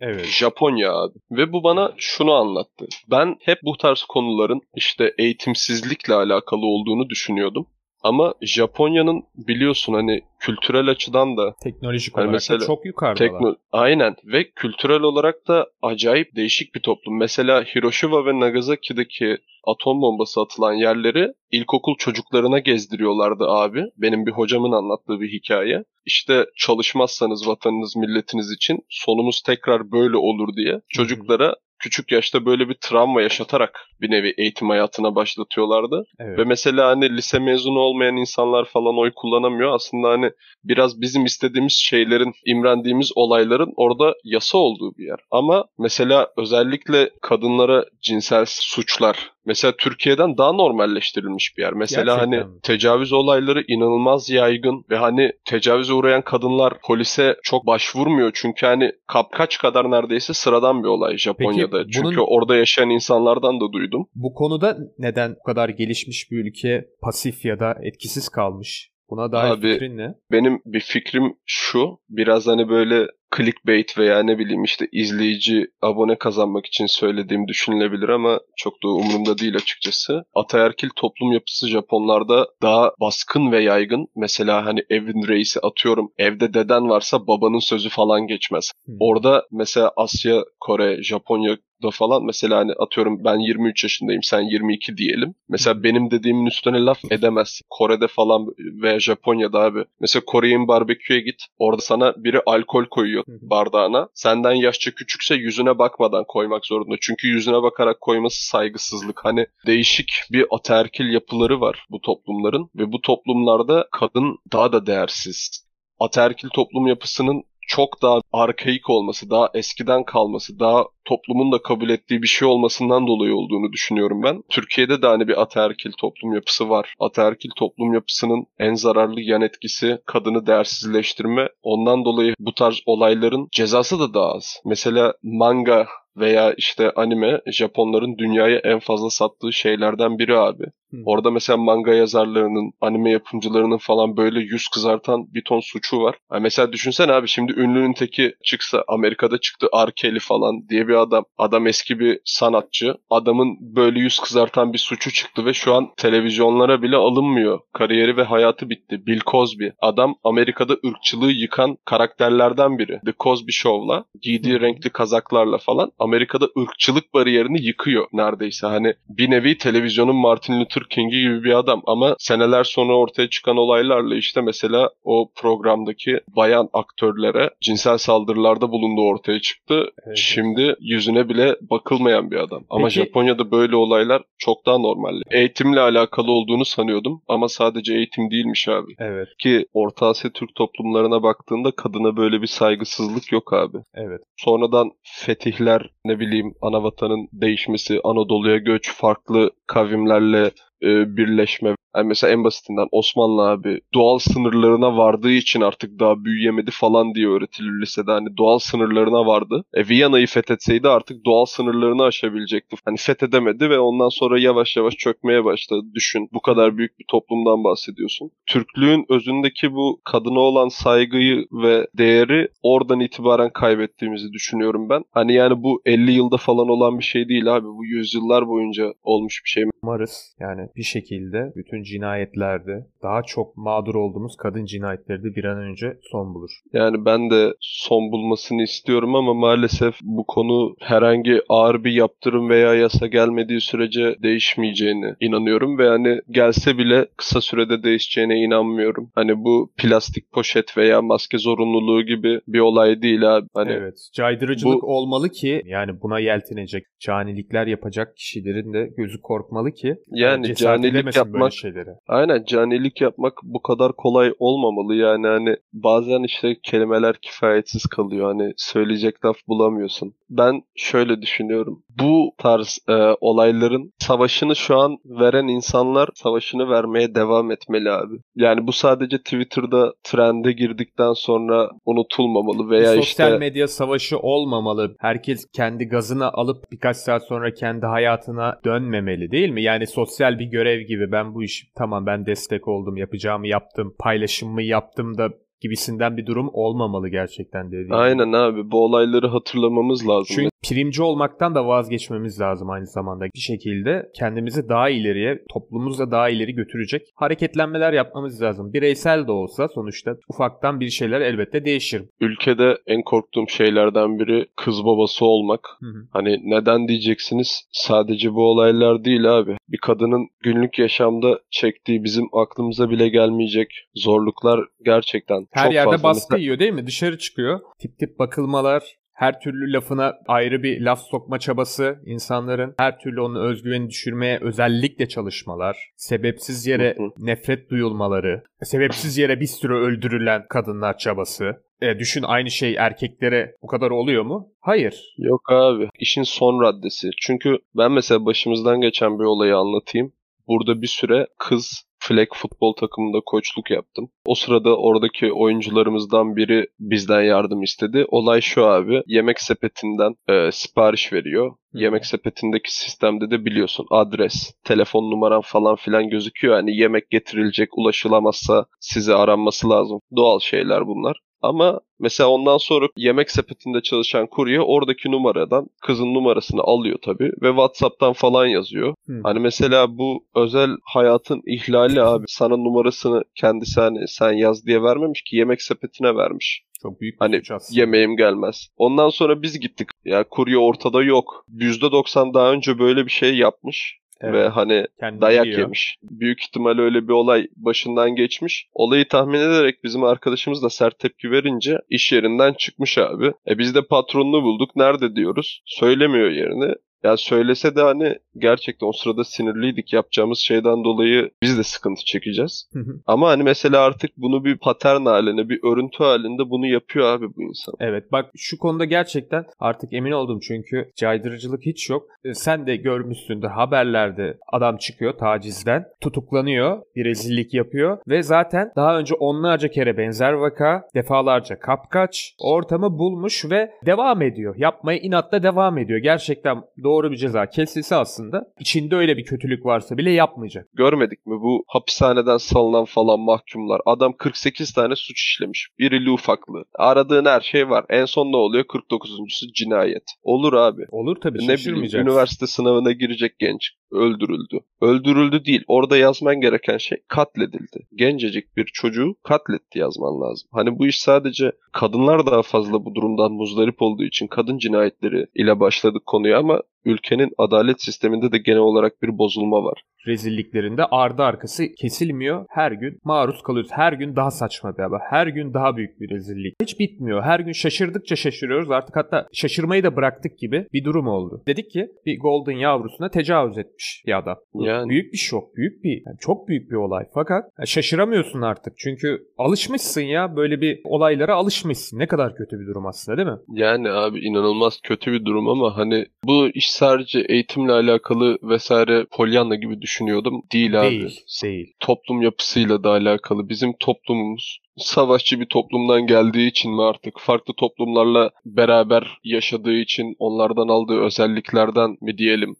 Evet. 0.00 0.26
Japonya 0.26 0.92
abi. 0.92 1.18
Ve 1.30 1.52
bu 1.52 1.64
bana 1.64 1.92
şunu 1.96 2.32
anlattı. 2.32 2.86
Ben 3.10 3.36
hep 3.40 3.58
bu 3.62 3.76
tarz 3.76 4.02
konuların 4.02 4.60
işte 4.74 5.14
eğitimsizlikle 5.18 6.14
alakalı 6.14 6.66
olduğunu 6.66 7.08
düşünüyordum. 7.08 7.66
Ama 8.02 8.34
Japonya'nın 8.42 9.22
biliyorsun 9.34 9.94
hani 9.94 10.20
kültürel 10.38 10.88
açıdan 10.88 11.36
da 11.36 11.54
teknolojik 11.62 12.16
hani 12.16 12.22
olarak 12.22 12.32
mesela 12.32 12.60
da 12.60 12.66
çok 12.66 12.86
yukarıdalar. 12.86 13.30
tekno 13.30 13.54
aynen 13.72 14.16
ve 14.24 14.50
kültürel 14.50 15.00
olarak 15.00 15.48
da 15.48 15.66
acayip 15.82 16.36
değişik 16.36 16.74
bir 16.74 16.80
toplum. 16.80 17.18
Mesela 17.18 17.62
Hiroşima 17.62 18.26
ve 18.26 18.40
Nagasaki'deki 18.40 19.38
atom 19.66 20.02
bombası 20.02 20.40
atılan 20.40 20.72
yerleri 20.72 21.32
ilkokul 21.50 21.96
çocuklarına 21.98 22.58
gezdiriyorlardı 22.58 23.44
abi. 23.44 23.84
Benim 23.96 24.26
bir 24.26 24.32
hocamın 24.32 24.72
anlattığı 24.72 25.20
bir 25.20 25.32
hikaye. 25.32 25.84
İşte 26.04 26.46
çalışmazsanız 26.56 27.48
vatanınız 27.48 27.96
milletiniz 27.96 28.52
için 28.52 28.78
sonumuz 28.88 29.42
tekrar 29.42 29.92
böyle 29.92 30.16
olur 30.16 30.56
diye 30.56 30.80
çocuklara 30.88 31.54
küçük 31.80 32.12
yaşta 32.12 32.46
böyle 32.46 32.68
bir 32.68 32.76
travma 32.80 33.22
yaşatarak 33.22 33.80
bir 34.00 34.10
nevi 34.10 34.34
eğitim 34.38 34.68
hayatına 34.68 35.14
başlatıyorlardı. 35.14 36.04
Evet. 36.18 36.38
Ve 36.38 36.44
mesela 36.44 36.88
hani 36.88 37.16
lise 37.16 37.38
mezunu 37.38 37.78
olmayan 37.78 38.16
insanlar 38.16 38.64
falan 38.64 38.98
oy 38.98 39.10
kullanamıyor. 39.16 39.74
Aslında 39.74 40.08
hani 40.08 40.30
biraz 40.64 41.00
bizim 41.00 41.24
istediğimiz 41.24 41.72
şeylerin, 41.72 42.32
imrendiğimiz 42.46 43.12
olayların 43.14 43.72
orada 43.76 44.14
yasa 44.24 44.58
olduğu 44.58 44.96
bir 44.96 45.06
yer. 45.06 45.18
Ama 45.30 45.64
mesela 45.78 46.28
özellikle 46.36 47.10
kadınlara 47.22 47.84
cinsel 48.02 48.44
suçlar 48.48 49.30
mesela 49.44 49.74
Türkiye'den 49.78 50.38
daha 50.38 50.52
normalleştirilmiş 50.52 51.56
bir 51.56 51.62
yer. 51.62 51.72
Mesela 51.72 52.04
Gerçekten 52.04 52.38
hani 52.38 52.60
tecavüz 52.62 53.12
olayları 53.12 53.64
inanılmaz 53.68 54.30
yaygın 54.30 54.84
ve 54.90 54.96
hani 54.96 55.32
tecavüze 55.44 55.92
uğrayan 55.92 56.22
kadınlar 56.22 56.74
polise 56.84 57.36
çok 57.42 57.66
başvurmuyor 57.66 58.30
çünkü 58.34 58.66
hani 58.66 58.92
kapkaç 59.06 59.58
kadar 59.58 59.90
neredeyse 59.90 60.34
sıradan 60.34 60.82
bir 60.82 60.88
olay 60.88 61.16
Japonya'da. 61.16 61.69
Bunun- 61.78 61.90
Çünkü 61.90 62.20
orada 62.20 62.56
yaşayan 62.56 62.90
insanlardan 62.90 63.60
da 63.60 63.72
duydum. 63.72 64.06
Bu 64.14 64.34
konuda 64.34 64.78
neden 64.98 65.36
bu 65.40 65.42
kadar 65.42 65.68
gelişmiş 65.68 66.30
bir 66.30 66.44
ülke 66.44 66.88
pasif 67.02 67.44
ya 67.44 67.60
da 67.60 67.74
etkisiz 67.82 68.28
kalmış? 68.28 68.90
Buna 69.10 69.32
dair 69.32 69.50
Abi, 69.50 69.72
fikrin 69.72 69.98
ne? 69.98 70.14
Benim 70.32 70.60
bir 70.66 70.80
fikrim 70.80 71.34
şu. 71.46 71.98
Biraz 72.08 72.46
hani 72.46 72.68
böyle 72.68 73.06
clickbait 73.36 73.98
veya 73.98 74.22
ne 74.22 74.38
bileyim 74.38 74.64
işte 74.64 74.88
izleyici 74.92 75.66
abone 75.82 76.18
kazanmak 76.18 76.66
için 76.66 76.86
söylediğim 76.86 77.48
düşünülebilir 77.48 78.08
ama 78.08 78.40
çok 78.56 78.82
da 78.82 78.88
umurumda 78.88 79.38
değil 79.38 79.56
açıkçası. 79.56 80.24
Ataerkil 80.34 80.88
toplum 80.96 81.32
yapısı 81.32 81.68
Japonlarda 81.68 82.46
daha 82.62 82.92
baskın 83.00 83.52
ve 83.52 83.62
yaygın. 83.62 84.06
Mesela 84.16 84.66
hani 84.66 84.80
evin 84.90 85.28
reisi 85.28 85.60
atıyorum 85.60 86.12
evde 86.18 86.54
deden 86.54 86.88
varsa 86.88 87.26
babanın 87.26 87.58
sözü 87.58 87.88
falan 87.88 88.26
geçmez. 88.26 88.72
Orada 89.00 89.46
mesela 89.52 89.92
Asya, 89.96 90.44
Kore, 90.60 91.02
Japonya 91.02 91.56
da 91.82 91.90
falan 91.90 92.24
mesela 92.24 92.58
hani 92.58 92.72
atıyorum 92.72 93.24
ben 93.24 93.38
23 93.38 93.84
yaşındayım 93.84 94.22
sen 94.22 94.40
22 94.40 94.96
diyelim. 94.96 95.34
Mesela 95.48 95.82
benim 95.82 96.10
dediğimin 96.10 96.46
üstüne 96.46 96.84
laf 96.84 96.98
edemezsin. 97.10 97.66
Kore'de 97.70 98.08
falan 98.08 98.46
veya 98.58 99.00
Japonya'da 99.00 99.60
abi. 99.60 99.84
Mesela 100.00 100.22
Kore'nin 100.26 100.68
barbeküye 100.68 101.20
git. 101.20 101.46
Orada 101.58 101.82
sana 101.82 102.14
biri 102.16 102.40
alkol 102.46 102.84
koyuyor 102.84 103.24
bardağına. 103.26 104.08
Senden 104.14 104.52
yaşça 104.52 104.90
küçükse 104.90 105.34
yüzüne 105.34 105.78
bakmadan 105.78 106.24
koymak 106.28 106.66
zorunda. 106.66 106.96
Çünkü 107.00 107.28
yüzüne 107.28 107.62
bakarak 107.62 108.00
koyması 108.00 108.46
saygısızlık. 108.46 109.24
Hani 109.24 109.46
değişik 109.66 110.12
bir 110.32 110.46
ataerkil 110.50 111.12
yapıları 111.12 111.60
var 111.60 111.86
bu 111.90 112.00
toplumların 112.00 112.70
ve 112.76 112.92
bu 112.92 113.00
toplumlarda 113.00 113.88
kadın 113.92 114.38
daha 114.52 114.72
da 114.72 114.86
değersiz. 114.86 115.66
Ataerkil 115.98 116.48
toplum 116.48 116.86
yapısının 116.86 117.44
çok 117.66 118.02
daha 118.02 118.20
arkaik 118.32 118.90
olması, 118.90 119.30
daha 119.30 119.50
eskiden 119.54 120.04
kalması, 120.04 120.58
daha 120.58 120.84
toplumun 121.04 121.52
da 121.52 121.62
kabul 121.62 121.88
ettiği 121.88 122.22
bir 122.22 122.26
şey 122.26 122.48
olmasından 122.48 123.06
dolayı 123.06 123.34
olduğunu 123.34 123.72
düşünüyorum 123.72 124.22
ben. 124.22 124.42
Türkiye'de 124.48 125.02
de 125.02 125.06
hani 125.06 125.28
bir 125.28 125.42
ataerkil 125.42 125.92
toplum 126.00 126.34
yapısı 126.34 126.68
var. 126.68 126.94
Ataerkil 127.00 127.50
toplum 127.56 127.94
yapısının 127.94 128.46
en 128.58 128.74
zararlı 128.74 129.20
yan 129.20 129.42
etkisi 129.42 129.98
kadını 130.06 130.46
değersizleştirme. 130.46 131.48
Ondan 131.62 132.04
dolayı 132.04 132.34
bu 132.38 132.54
tarz 132.54 132.80
olayların 132.86 133.48
cezası 133.52 134.00
da 134.00 134.14
daha 134.14 134.32
az. 134.32 134.60
Mesela 134.64 135.14
manga 135.22 135.86
veya 136.16 136.54
işte 136.54 136.90
anime 136.90 137.40
Japonların 137.52 138.18
dünyaya 138.18 138.58
en 138.58 138.78
fazla 138.78 139.10
sattığı 139.10 139.52
şeylerden 139.52 140.18
biri 140.18 140.38
abi. 140.38 140.64
Orada 141.04 141.30
mesela 141.30 141.56
manga 141.56 141.94
yazarlarının, 141.94 142.72
anime 142.80 143.10
yapımcılarının 143.10 143.78
falan 143.78 144.16
böyle 144.16 144.40
yüz 144.40 144.68
kızartan 144.68 145.34
bir 145.34 145.42
ton 145.44 145.60
suçu 145.60 146.02
var. 146.02 146.16
Ha 146.28 146.38
mesela 146.40 146.72
düşünsene 146.72 147.12
abi 147.12 147.28
şimdi 147.28 147.52
ünlünün 147.52 147.92
teki 147.92 148.34
çıksa 148.44 148.84
Amerika'da 148.88 149.38
çıktı 149.38 149.66
R. 149.86 149.92
Kelly 149.96 150.18
falan 150.18 150.68
diye 150.68 150.88
bir 150.88 150.94
adam. 150.94 151.24
Adam 151.38 151.66
eski 151.66 152.00
bir 152.00 152.20
sanatçı. 152.24 152.94
Adamın 153.10 153.56
böyle 153.60 154.00
yüz 154.00 154.18
kızartan 154.18 154.72
bir 154.72 154.78
suçu 154.78 155.12
çıktı 155.12 155.46
ve 155.46 155.52
şu 155.52 155.74
an 155.74 155.88
televizyonlara 155.96 156.82
bile 156.82 156.96
alınmıyor. 156.96 157.60
Kariyeri 157.72 158.16
ve 158.16 158.22
hayatı 158.22 158.70
bitti. 158.70 159.06
Bill 159.06 159.20
Cosby. 159.26 159.66
Adam 159.80 160.14
Amerika'da 160.24 160.76
ırkçılığı 160.86 161.32
yıkan 161.32 161.76
karakterlerden 161.84 162.78
biri. 162.78 163.00
The 163.06 163.12
Cosby 163.20 163.52
Show'la 163.52 164.04
giydiği 164.22 164.60
renkli 164.60 164.90
kazaklarla 164.90 165.58
falan 165.58 165.92
Amerika'da 165.98 166.48
ırkçılık 166.58 167.14
bariyerini 167.14 167.62
yıkıyor 167.62 168.06
neredeyse. 168.12 168.66
Hani 168.66 168.94
bir 169.08 169.30
nevi 169.30 169.58
televizyonun 169.58 170.16
Martin 170.16 170.60
Luther 170.60 170.79
King'i 170.90 171.20
gibi 171.20 171.44
bir 171.44 171.58
adam 171.58 171.82
ama 171.86 172.16
seneler 172.18 172.64
sonra 172.64 172.96
ortaya 172.96 173.28
çıkan 173.30 173.56
olaylarla 173.56 174.16
işte 174.16 174.40
mesela 174.40 174.90
o 175.04 175.30
programdaki 175.36 176.20
bayan 176.36 176.68
aktörlere 176.72 177.50
cinsel 177.60 177.98
saldırılarda 177.98 178.70
bulunduğu 178.72 179.02
ortaya 179.08 179.40
çıktı. 179.40 179.90
Evet. 180.06 180.16
Şimdi 180.16 180.76
yüzüne 180.80 181.28
bile 181.28 181.56
bakılmayan 181.70 182.30
bir 182.30 182.36
adam. 182.36 182.64
Ama 182.70 182.88
Peki- 182.88 182.94
Japonya'da 183.00 183.50
böyle 183.50 183.76
olaylar 183.76 184.22
çok 184.38 184.66
daha 184.66 184.78
normal. 184.78 185.20
Eğitimle 185.30 185.80
alakalı 185.80 186.30
olduğunu 186.32 186.64
sanıyordum 186.64 187.22
ama 187.28 187.48
sadece 187.48 187.94
eğitim 187.94 188.30
değilmiş 188.30 188.68
abi. 188.68 188.92
Evet, 188.98 189.28
Ki 189.38 189.66
Orta 189.72 190.06
Asya 190.06 190.30
Türk 190.30 190.54
toplumlarına 190.54 191.22
baktığında 191.22 191.70
kadına 191.70 192.16
böyle 192.16 192.42
bir 192.42 192.46
saygısızlık 192.46 193.32
yok 193.32 193.52
abi. 193.52 193.76
evet. 193.94 194.20
Sonradan 194.36 194.90
fetihler, 195.02 195.90
ne 196.04 196.20
bileyim 196.20 196.54
anavatanın 196.62 197.28
değişmesi, 197.32 198.00
Anadolu'ya 198.04 198.56
göç, 198.56 198.92
farklı 198.94 199.50
kavimlerle 199.66 200.50
e, 200.82 201.16
birleşme. 201.16 201.74
Yani 201.96 202.08
mesela 202.08 202.32
en 202.32 202.44
basitinden 202.44 202.86
Osmanlı 202.92 203.42
abi 203.42 203.80
doğal 203.94 204.18
sınırlarına 204.18 204.96
vardığı 204.96 205.30
için 205.30 205.60
artık 205.60 205.98
daha 206.00 206.24
büyüyemedi 206.24 206.70
falan 206.70 207.14
diye 207.14 207.28
öğretilir 207.28 207.80
lisede. 207.82 208.10
Hani 208.10 208.36
doğal 208.36 208.58
sınırlarına 208.58 209.26
vardı. 209.26 209.64
E, 209.74 209.88
Viyana'yı 209.88 210.26
fethetseydi 210.26 210.88
artık 210.88 211.24
doğal 211.24 211.44
sınırlarını 211.44 212.02
aşabilecekti. 212.02 212.76
Hani 212.84 212.96
fethedemedi 212.96 213.70
ve 213.70 213.78
ondan 213.78 214.08
sonra 214.08 214.40
yavaş 214.40 214.76
yavaş 214.76 214.94
çökmeye 214.94 215.44
başladı. 215.44 215.86
Düşün 215.94 216.28
bu 216.32 216.40
kadar 216.40 216.76
büyük 216.76 216.98
bir 216.98 217.04
toplumdan 217.08 217.64
bahsediyorsun. 217.64 218.30
Türklüğün 218.46 219.06
özündeki 219.08 219.72
bu 219.72 220.00
kadına 220.04 220.40
olan 220.40 220.68
saygıyı 220.68 221.46
ve 221.52 221.86
değeri 221.98 222.48
oradan 222.62 223.00
itibaren 223.00 223.50
kaybettiğimizi 223.50 224.32
düşünüyorum 224.32 224.88
ben. 224.88 225.02
Hani 225.12 225.34
yani 225.34 225.62
bu 225.62 225.82
50 225.84 226.12
yılda 226.12 226.36
falan 226.36 226.68
olan 226.68 226.98
bir 226.98 227.04
şey 227.04 227.28
değil 227.28 227.56
abi. 227.56 227.66
Bu 227.66 227.84
yüzyıllar 227.84 228.48
boyunca 228.48 228.92
olmuş 229.02 229.42
bir 229.44 229.50
şey. 229.50 229.64
Umarız 229.82 230.36
yani 230.40 230.68
bir 230.76 230.82
şekilde 230.82 231.52
bütün 231.56 231.82
cinayetlerde 231.82 232.86
daha 233.02 233.22
çok 233.22 233.56
mağdur 233.56 233.94
olduğumuz 233.94 234.36
kadın 234.36 234.64
cinayetleri 234.64 235.22
de 235.22 235.36
bir 235.36 235.44
an 235.44 235.58
önce 235.58 235.96
son 236.10 236.34
bulur. 236.34 236.50
Yani 236.72 237.04
ben 237.04 237.30
de 237.30 237.54
son 237.60 238.12
bulmasını 238.12 238.62
istiyorum 238.62 239.14
ama 239.14 239.34
maalesef 239.34 239.94
bu 240.02 240.24
konu 240.26 240.74
herhangi 240.80 241.40
ağır 241.48 241.84
bir 241.84 241.92
yaptırım 241.92 242.48
veya 242.48 242.74
yasa 242.74 243.06
gelmediği 243.06 243.60
sürece 243.60 244.16
değişmeyeceğini 244.22 245.14
inanıyorum 245.20 245.78
ve 245.78 245.88
hani 245.88 246.20
gelse 246.30 246.78
bile 246.78 247.06
kısa 247.16 247.40
sürede 247.40 247.82
değişeceğine 247.82 248.36
inanmıyorum. 248.38 249.10
Hani 249.14 249.44
bu 249.44 249.72
plastik 249.76 250.32
poşet 250.32 250.76
veya 250.76 251.02
maske 251.02 251.38
zorunluluğu 251.38 252.02
gibi 252.02 252.40
bir 252.48 252.60
olay 252.60 253.02
değil 253.02 253.36
abi. 253.36 253.46
Hani 253.54 253.72
evet. 253.72 254.08
Caydırıcılık 254.14 254.82
bu- 254.82 254.86
olmalı 254.86 255.28
ki 255.28 255.62
yani 255.66 256.02
buna 256.02 256.18
yeltenecek 256.18 256.84
canilikler 257.00 257.66
yapacak 257.66 258.16
kişilerin 258.16 258.72
de 258.72 258.90
gözü 258.96 259.20
korkmalı 259.20 259.72
ki 259.72 259.96
Yani 260.10 260.46
cesaret 260.46 260.59
canilik 260.64 261.16
yapmak- 261.16 261.52
şeylere. 261.52 261.90
Aynen 262.08 262.44
canilik 262.44 263.00
yapmak 263.00 263.32
bu 263.42 263.62
kadar 263.62 263.92
kolay 263.92 264.32
olmamalı 264.38 264.94
yani 264.94 265.26
hani 265.26 265.56
bazen 265.72 266.22
işte 266.22 266.56
kelimeler 266.62 267.16
kifayetsiz 267.22 267.86
kalıyor 267.86 268.26
hani 268.26 268.52
söyleyecek 268.56 269.24
laf 269.24 269.36
bulamıyorsun. 269.48 270.14
Ben 270.30 270.62
şöyle 270.76 271.22
düşünüyorum. 271.22 271.82
bu 272.00 272.32
tarz 272.38 272.78
e, 272.88 272.92
olayların 273.20 273.92
savaşını 273.98 274.56
şu 274.56 274.78
an 274.78 274.98
veren 275.04 275.48
insanlar 275.48 276.08
savaşını 276.14 276.70
vermeye 276.70 277.14
devam 277.14 277.50
etmeli 277.50 277.90
abi. 277.90 278.14
Yani 278.36 278.66
bu 278.66 278.72
sadece 278.72 279.18
Twitter'da 279.18 279.92
trende 280.04 280.52
girdikten 280.52 281.12
sonra 281.12 281.70
unutulmamalı 281.84 282.70
veya 282.70 282.94
Bir 282.94 282.98
işte 282.98 283.22
sosyal 283.22 283.38
medya 283.38 283.68
savaşı 283.68 284.18
olmamalı. 284.18 284.96
Herkes 284.98 285.46
kendi 285.52 285.84
gazını 285.84 286.32
alıp 286.32 286.64
birkaç 286.72 286.96
saat 286.96 287.26
sonra 287.26 287.54
kendi 287.54 287.86
hayatına 287.86 288.60
dönmemeli 288.64 289.30
değil 289.30 289.50
mi? 289.50 289.62
Yani 289.62 289.86
sosyal 289.86 290.38
bir 290.38 290.49
görev 290.50 290.80
gibi 290.80 291.12
ben 291.12 291.34
bu 291.34 291.42
işi 291.42 291.66
tamam 291.74 292.06
ben 292.06 292.26
destek 292.26 292.68
oldum, 292.68 292.96
yapacağımı 292.96 293.48
yaptım, 293.48 293.94
paylaşımımı 293.98 294.62
yaptım 294.62 295.18
da 295.18 295.28
gibisinden 295.60 296.16
bir 296.16 296.26
durum 296.26 296.50
olmamalı 296.52 297.08
gerçekten 297.08 297.70
gibi. 297.70 297.94
aynen 297.94 298.32
abi 298.32 298.70
bu 298.70 298.84
olayları 298.84 299.26
hatırlamamız 299.26 300.08
lazım. 300.08 300.36
Çünkü 300.36 300.50
primci 300.68 301.02
olmaktan 301.02 301.54
da 301.54 301.66
vazgeçmemiz 301.66 302.40
lazım 302.40 302.70
aynı 302.70 302.86
zamanda. 302.86 303.24
Bir 303.34 303.40
şekilde 303.40 304.10
kendimizi 304.14 304.68
daha 304.68 304.90
ileriye, 304.90 305.42
toplumumuzla 305.52 306.10
daha 306.10 306.28
ileri 306.28 306.52
götürecek 306.52 307.02
hareketlenmeler 307.14 307.92
yapmamız 307.92 308.42
lazım. 308.42 308.72
Bireysel 308.72 309.26
de 309.26 309.32
olsa 309.32 309.68
sonuçta 309.68 310.16
ufaktan 310.28 310.80
bir 310.80 310.88
şeyler 310.88 311.20
elbette 311.20 311.64
değişir. 311.64 312.02
Ülkede 312.20 312.78
en 312.86 313.02
korktuğum 313.02 313.48
şeylerden 313.48 314.18
biri 314.18 314.46
kız 314.56 314.84
babası 314.84 315.24
olmak. 315.24 315.60
Hı 315.80 315.86
hı. 315.86 316.06
Hani 316.10 316.40
neden 316.44 316.88
diyeceksiniz? 316.88 317.68
Sadece 317.72 318.34
bu 318.34 318.42
olaylar 318.42 319.04
değil 319.04 319.38
abi. 319.38 319.56
Bir 319.68 319.78
kadının 319.78 320.28
günlük 320.40 320.78
yaşamda 320.78 321.40
çektiği 321.50 322.04
bizim 322.04 322.28
aklımıza 322.32 322.90
bile 322.90 323.08
gelmeyecek 323.08 323.68
zorluklar 323.94 324.60
gerçekten 324.84 325.46
Her 325.50 325.64
çok 325.64 325.74
yerde 325.74 325.90
fazla. 325.90 326.08
baskı 326.08 326.38
yiyor 326.38 326.58
değil 326.58 326.72
mi? 326.72 326.86
Dışarı 326.86 327.18
çıkıyor. 327.18 327.60
Tip 327.78 327.98
tip 327.98 328.18
bakılmalar, 328.18 328.82
her 329.20 329.40
türlü 329.40 329.72
lafına 329.72 330.14
ayrı 330.26 330.62
bir 330.62 330.80
laf 330.80 331.00
sokma 331.00 331.38
çabası 331.38 331.98
insanların, 332.06 332.74
her 332.78 332.98
türlü 332.98 333.20
onun 333.20 333.50
özgüveni 333.50 333.88
düşürmeye 333.88 334.38
özellikle 334.40 335.08
çalışmalar, 335.08 335.90
sebepsiz 335.96 336.66
yere 336.66 336.96
nefret 337.18 337.70
duyulmaları, 337.70 338.42
sebepsiz 338.62 339.18
yere 339.18 339.40
bir 339.40 339.46
sürü 339.46 339.74
öldürülen 339.74 340.46
kadınlar 340.48 340.98
çabası. 340.98 341.62
E, 341.82 341.98
düşün 341.98 342.22
aynı 342.22 342.50
şey 342.50 342.74
erkeklere 342.78 343.54
bu 343.62 343.66
kadar 343.66 343.90
oluyor 343.90 344.22
mu? 344.22 344.48
Hayır. 344.60 345.14
Yok 345.18 345.52
abi. 345.52 345.88
İşin 345.98 346.22
son 346.22 346.62
raddesi. 346.62 347.10
Çünkü 347.20 347.58
ben 347.76 347.92
mesela 347.92 348.24
başımızdan 348.26 348.80
geçen 348.80 349.18
bir 349.18 349.24
olayı 349.24 349.56
anlatayım. 349.56 350.12
Burada 350.48 350.82
bir 350.82 350.86
süre 350.86 351.26
kız 351.38 351.84
flag 352.00 352.28
futbol 352.34 352.72
takımında 352.74 353.20
koçluk 353.26 353.70
yaptım. 353.70 354.10
O 354.26 354.34
sırada 354.34 354.76
oradaki 354.76 355.32
oyuncularımızdan 355.32 356.36
biri 356.36 356.66
bizden 356.80 357.22
yardım 357.22 357.62
istedi. 357.62 358.04
Olay 358.08 358.40
şu 358.40 358.64
abi. 358.64 359.02
Yemek 359.06 359.40
sepetinden 359.40 360.14
e, 360.28 360.52
sipariş 360.52 361.12
veriyor. 361.12 361.50
Hı. 361.50 361.78
Yemek 361.78 362.06
sepetindeki 362.06 362.76
sistemde 362.76 363.30
de 363.30 363.44
biliyorsun 363.44 363.86
adres, 363.90 364.54
telefon 364.64 365.10
numaran 365.10 365.40
falan 365.44 365.76
filan 365.76 366.08
gözüküyor. 366.08 366.54
Hani 366.54 366.76
yemek 366.76 367.10
getirilecek, 367.10 367.78
ulaşılamazsa 367.78 368.66
size 368.80 369.14
aranması 369.14 369.70
lazım. 369.70 370.00
Doğal 370.16 370.40
şeyler 370.40 370.86
bunlar. 370.86 371.20
Ama 371.42 371.80
mesela 371.98 372.30
ondan 372.30 372.58
sonra 372.58 372.86
yemek 372.96 373.30
sepetinde 373.30 373.80
çalışan 373.82 374.26
kurye 374.26 374.60
oradaki 374.60 375.10
numaradan 375.10 375.66
kızın 375.82 376.14
numarasını 376.14 376.60
alıyor 376.60 376.98
tabii 377.02 377.32
ve 377.42 377.48
WhatsApp'tan 377.48 378.12
falan 378.12 378.46
yazıyor. 378.46 378.94
Hı. 379.06 379.20
Hani 379.22 379.38
mesela 379.38 379.98
bu 379.98 380.24
özel 380.34 380.70
hayatın 380.84 381.42
ihlali 381.46 382.02
abi. 382.02 382.24
Sana 382.28 382.56
numarasını 382.56 383.24
kendisi 383.34 383.80
hani 383.80 384.08
sen 384.08 384.32
yaz 384.32 384.66
diye 384.66 384.82
vermemiş 384.82 385.22
ki 385.22 385.36
yemek 385.36 385.62
sepetine 385.62 386.16
vermiş. 386.16 386.62
Çok 386.82 387.00
büyük 387.00 387.14
bir 387.14 387.18
Hani 387.18 387.42
aslında. 387.54 387.80
yemeğim 387.80 388.16
gelmez. 388.16 388.68
Ondan 388.76 389.08
sonra 389.08 389.42
biz 389.42 389.60
gittik. 389.60 389.88
Ya 390.04 390.24
kurye 390.28 390.58
ortada 390.58 391.02
yok. 391.02 391.46
%90 391.48 392.34
daha 392.34 392.52
önce 392.52 392.78
böyle 392.78 393.06
bir 393.06 393.10
şey 393.10 393.36
yapmış. 393.36 393.99
Evet, 394.20 394.34
Ve 394.34 394.48
hani 394.48 394.86
kendini 395.00 395.20
dayak 395.20 395.46
yiyor. 395.46 395.58
yemiş. 395.58 395.96
Büyük 396.02 396.42
ihtimal 396.42 396.78
öyle 396.78 397.08
bir 397.08 397.12
olay 397.12 397.46
başından 397.56 398.14
geçmiş. 398.14 398.66
Olayı 398.72 399.08
tahmin 399.08 399.38
ederek 399.38 399.84
bizim 399.84 400.04
arkadaşımız 400.04 400.62
da 400.62 400.70
sert 400.70 400.98
tepki 400.98 401.30
verince 401.30 401.78
iş 401.90 402.12
yerinden 402.12 402.52
çıkmış 402.52 402.98
abi. 402.98 403.32
E 403.48 403.58
biz 403.58 403.74
de 403.74 403.82
patronunu 403.86 404.42
bulduk. 404.42 404.76
Nerede 404.76 405.16
diyoruz? 405.16 405.62
Söylemiyor 405.66 406.30
yerini. 406.30 406.74
Ya 407.04 407.16
söylese 407.16 407.76
de 407.76 407.80
hani 407.82 408.16
gerçekten 408.38 408.86
o 408.86 408.92
sırada 408.92 409.24
sinirliydik 409.24 409.92
yapacağımız 409.92 410.38
şeyden 410.38 410.84
dolayı 410.84 411.30
biz 411.42 411.58
de 411.58 411.62
sıkıntı 411.62 412.04
çekeceğiz. 412.04 412.68
Hı 412.72 412.78
hı. 412.78 413.00
Ama 413.06 413.28
hani 413.28 413.42
mesela 413.42 413.80
artık 413.80 414.10
bunu 414.16 414.44
bir 414.44 414.56
patern 414.58 415.04
haline, 415.06 415.48
bir 415.48 415.60
örüntü 415.72 416.04
halinde 416.04 416.50
bunu 416.50 416.66
yapıyor 416.66 417.06
abi 417.06 417.26
bu 417.36 417.42
insan. 417.42 417.74
Evet 417.80 418.12
bak 418.12 418.30
şu 418.36 418.58
konuda 418.58 418.84
gerçekten 418.84 419.44
artık 419.58 419.92
emin 419.92 420.12
oldum 420.12 420.40
çünkü 420.42 420.90
caydırıcılık 420.96 421.66
hiç 421.66 421.90
yok. 421.90 422.02
E, 422.24 422.34
Sen 422.34 422.66
de 422.66 422.76
görmüşsündür 422.76 423.48
haberlerde 423.48 424.38
adam 424.52 424.76
çıkıyor 424.76 425.12
tacizden 425.18 425.84
tutuklanıyor 426.00 426.82
bir 426.96 427.04
rezillik 427.04 427.54
yapıyor 427.54 427.98
ve 428.08 428.22
zaten 428.22 428.72
daha 428.76 428.98
önce 428.98 429.14
onlarca 429.14 429.68
kere 429.68 429.96
benzer 429.96 430.32
vaka 430.32 430.88
defalarca 430.94 431.58
kapkaç 431.58 432.34
ortamı 432.38 432.98
bulmuş 432.98 433.44
ve 433.50 433.70
devam 433.86 434.22
ediyor. 434.22 434.54
Yapmaya 434.58 434.98
inatla 434.98 435.42
devam 435.42 435.78
ediyor. 435.78 435.98
Gerçekten 435.98 436.62
doğru 436.82 436.89
bir 437.10 437.16
ceza 437.16 437.50
kesilse 437.50 437.96
aslında 437.96 438.52
içinde 438.60 438.96
öyle 438.96 439.16
bir 439.16 439.24
kötülük 439.24 439.66
varsa 439.66 439.96
bile 439.98 440.10
yapmayacak. 440.10 440.68
Görmedik 440.74 441.26
mi 441.26 441.40
bu 441.40 441.64
hapishaneden 441.66 442.36
salınan 442.36 442.84
falan 442.84 443.20
mahkumlar? 443.20 443.80
Adam 443.86 444.12
48 444.18 444.72
tane 444.72 444.96
suç 444.96 445.20
işlemiş. 445.20 445.68
Biri 445.78 446.10
ufaklı. 446.10 446.64
Aradığın 446.78 447.24
her 447.24 447.40
şey 447.40 447.70
var. 447.70 447.84
En 447.88 448.04
son 448.04 448.32
ne 448.32 448.36
oluyor? 448.36 448.64
49.sü 448.64 449.52
cinayet. 449.52 450.04
Olur 450.22 450.52
abi. 450.52 450.82
Olur 450.90 451.16
tabii 451.22 451.48
Ne 451.48 451.54
bileyim 451.54 452.06
üniversite 452.06 452.46
sınavına 452.46 452.92
girecek 452.92 453.38
genç 453.38 453.70
öldürüldü. 453.92 454.60
Öldürüldü 454.80 455.44
değil. 455.44 455.64
Orada 455.68 455.96
yazman 455.96 456.40
gereken 456.40 456.76
şey 456.76 456.98
katledildi. 457.08 457.86
Gencecik 457.94 458.56
bir 458.56 458.64
çocuğu 458.64 459.14
katletti 459.22 459.78
yazman 459.78 460.20
lazım. 460.20 460.48
Hani 460.52 460.78
bu 460.78 460.86
iş 460.86 461.00
sadece 461.00 461.52
kadınlar 461.72 462.26
daha 462.26 462.42
fazla 462.42 462.84
bu 462.84 462.94
durumdan 462.94 463.32
muzdarip 463.32 463.82
olduğu 463.82 464.04
için 464.04 464.26
kadın 464.26 464.58
cinayetleri 464.58 465.26
ile 465.34 465.60
başladık 465.60 466.02
konuya 466.06 466.38
ama 466.38 466.62
ülkenin 466.84 467.30
adalet 467.38 467.82
sisteminde 467.82 468.32
de 468.32 468.38
genel 468.38 468.58
olarak 468.58 469.02
bir 469.02 469.18
bozulma 469.18 469.64
var. 469.64 469.82
rezilliklerinde 470.06 470.84
ardı 470.84 471.22
arkası 471.22 471.64
kesilmiyor. 471.80 472.46
Her 472.48 472.72
gün 472.72 472.98
maruz 473.04 473.42
kalıyoruz. 473.42 473.70
Her 473.72 473.92
gün 473.92 474.16
daha 474.16 474.30
saçma 474.30 474.78
bir 474.78 474.82
haber. 474.82 475.00
Her 475.10 475.26
gün 475.26 475.54
daha 475.54 475.76
büyük 475.76 476.00
bir 476.00 476.10
rezillik. 476.10 476.54
Hiç 476.62 476.80
bitmiyor. 476.80 477.22
Her 477.22 477.40
gün 477.40 477.52
şaşırdıkça 477.52 478.16
şaşırıyoruz. 478.16 478.70
Artık 478.70 478.96
hatta 478.96 479.26
şaşırmayı 479.32 479.82
da 479.84 479.96
bıraktık 479.96 480.38
gibi 480.38 480.66
bir 480.72 480.84
durum 480.84 481.06
oldu. 481.08 481.42
Dedik 481.46 481.70
ki 481.70 481.88
bir 482.06 482.18
golden 482.20 482.56
yavrusuna 482.56 483.10
tecavüz 483.10 483.58
etmiş 483.58 483.79
bir 484.06 484.18
adam. 484.18 484.36
Bu 484.54 484.66
Yani. 484.66 484.88
Büyük 484.88 485.12
bir 485.12 485.18
şok. 485.18 485.56
Büyük 485.56 485.84
bir, 485.84 486.02
yani 486.06 486.16
çok 486.20 486.48
büyük 486.48 486.70
bir 486.70 486.76
olay. 486.76 487.04
Fakat 487.14 487.44
ya 487.58 487.66
şaşıramıyorsun 487.66 488.42
artık. 488.42 488.78
Çünkü 488.78 489.22
alışmışsın 489.38 490.00
ya. 490.00 490.36
Böyle 490.36 490.60
bir 490.60 490.80
olaylara 490.84 491.34
alışmışsın. 491.34 491.98
Ne 491.98 492.06
kadar 492.06 492.36
kötü 492.36 492.60
bir 492.60 492.66
durum 492.66 492.86
aslında 492.86 493.18
değil 493.18 493.28
mi? 493.28 493.38
Yani 493.48 493.90
abi 493.90 494.20
inanılmaz 494.20 494.80
kötü 494.82 495.12
bir 495.12 495.24
durum 495.24 495.48
ama 495.48 495.76
hani 495.76 496.06
bu 496.24 496.48
iş 496.48 496.70
sadece 496.70 497.20
eğitimle 497.20 497.72
alakalı 497.72 498.38
vesaire 498.42 499.06
polyanla 499.10 499.54
gibi 499.54 499.82
düşünüyordum. 499.82 500.42
Değil 500.52 500.80
abi. 500.80 500.90
Değil. 500.90 501.20
Değil. 501.42 501.74
Toplum 501.80 502.22
yapısıyla 502.22 502.84
da 502.84 502.90
alakalı. 502.90 503.48
Bizim 503.48 503.72
toplumumuz 503.80 504.60
savaşçı 504.76 505.40
bir 505.40 505.46
toplumdan 505.46 506.06
geldiği 506.06 506.48
için 506.48 506.74
mi 506.74 506.82
artık 506.82 507.18
farklı 507.18 507.54
toplumlarla 507.54 508.30
beraber 508.46 509.18
yaşadığı 509.24 509.72
için 509.72 510.16
onlardan 510.18 510.68
aldığı 510.68 511.00
özelliklerden 511.00 511.96
mi 512.00 512.18
diyelim. 512.18 512.56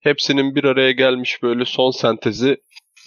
Hepsinin 0.00 0.54
bir 0.54 0.64
araya 0.64 0.92
gelmiş 0.92 1.42
böyle 1.42 1.64
son 1.64 1.90
sentezi 1.90 2.56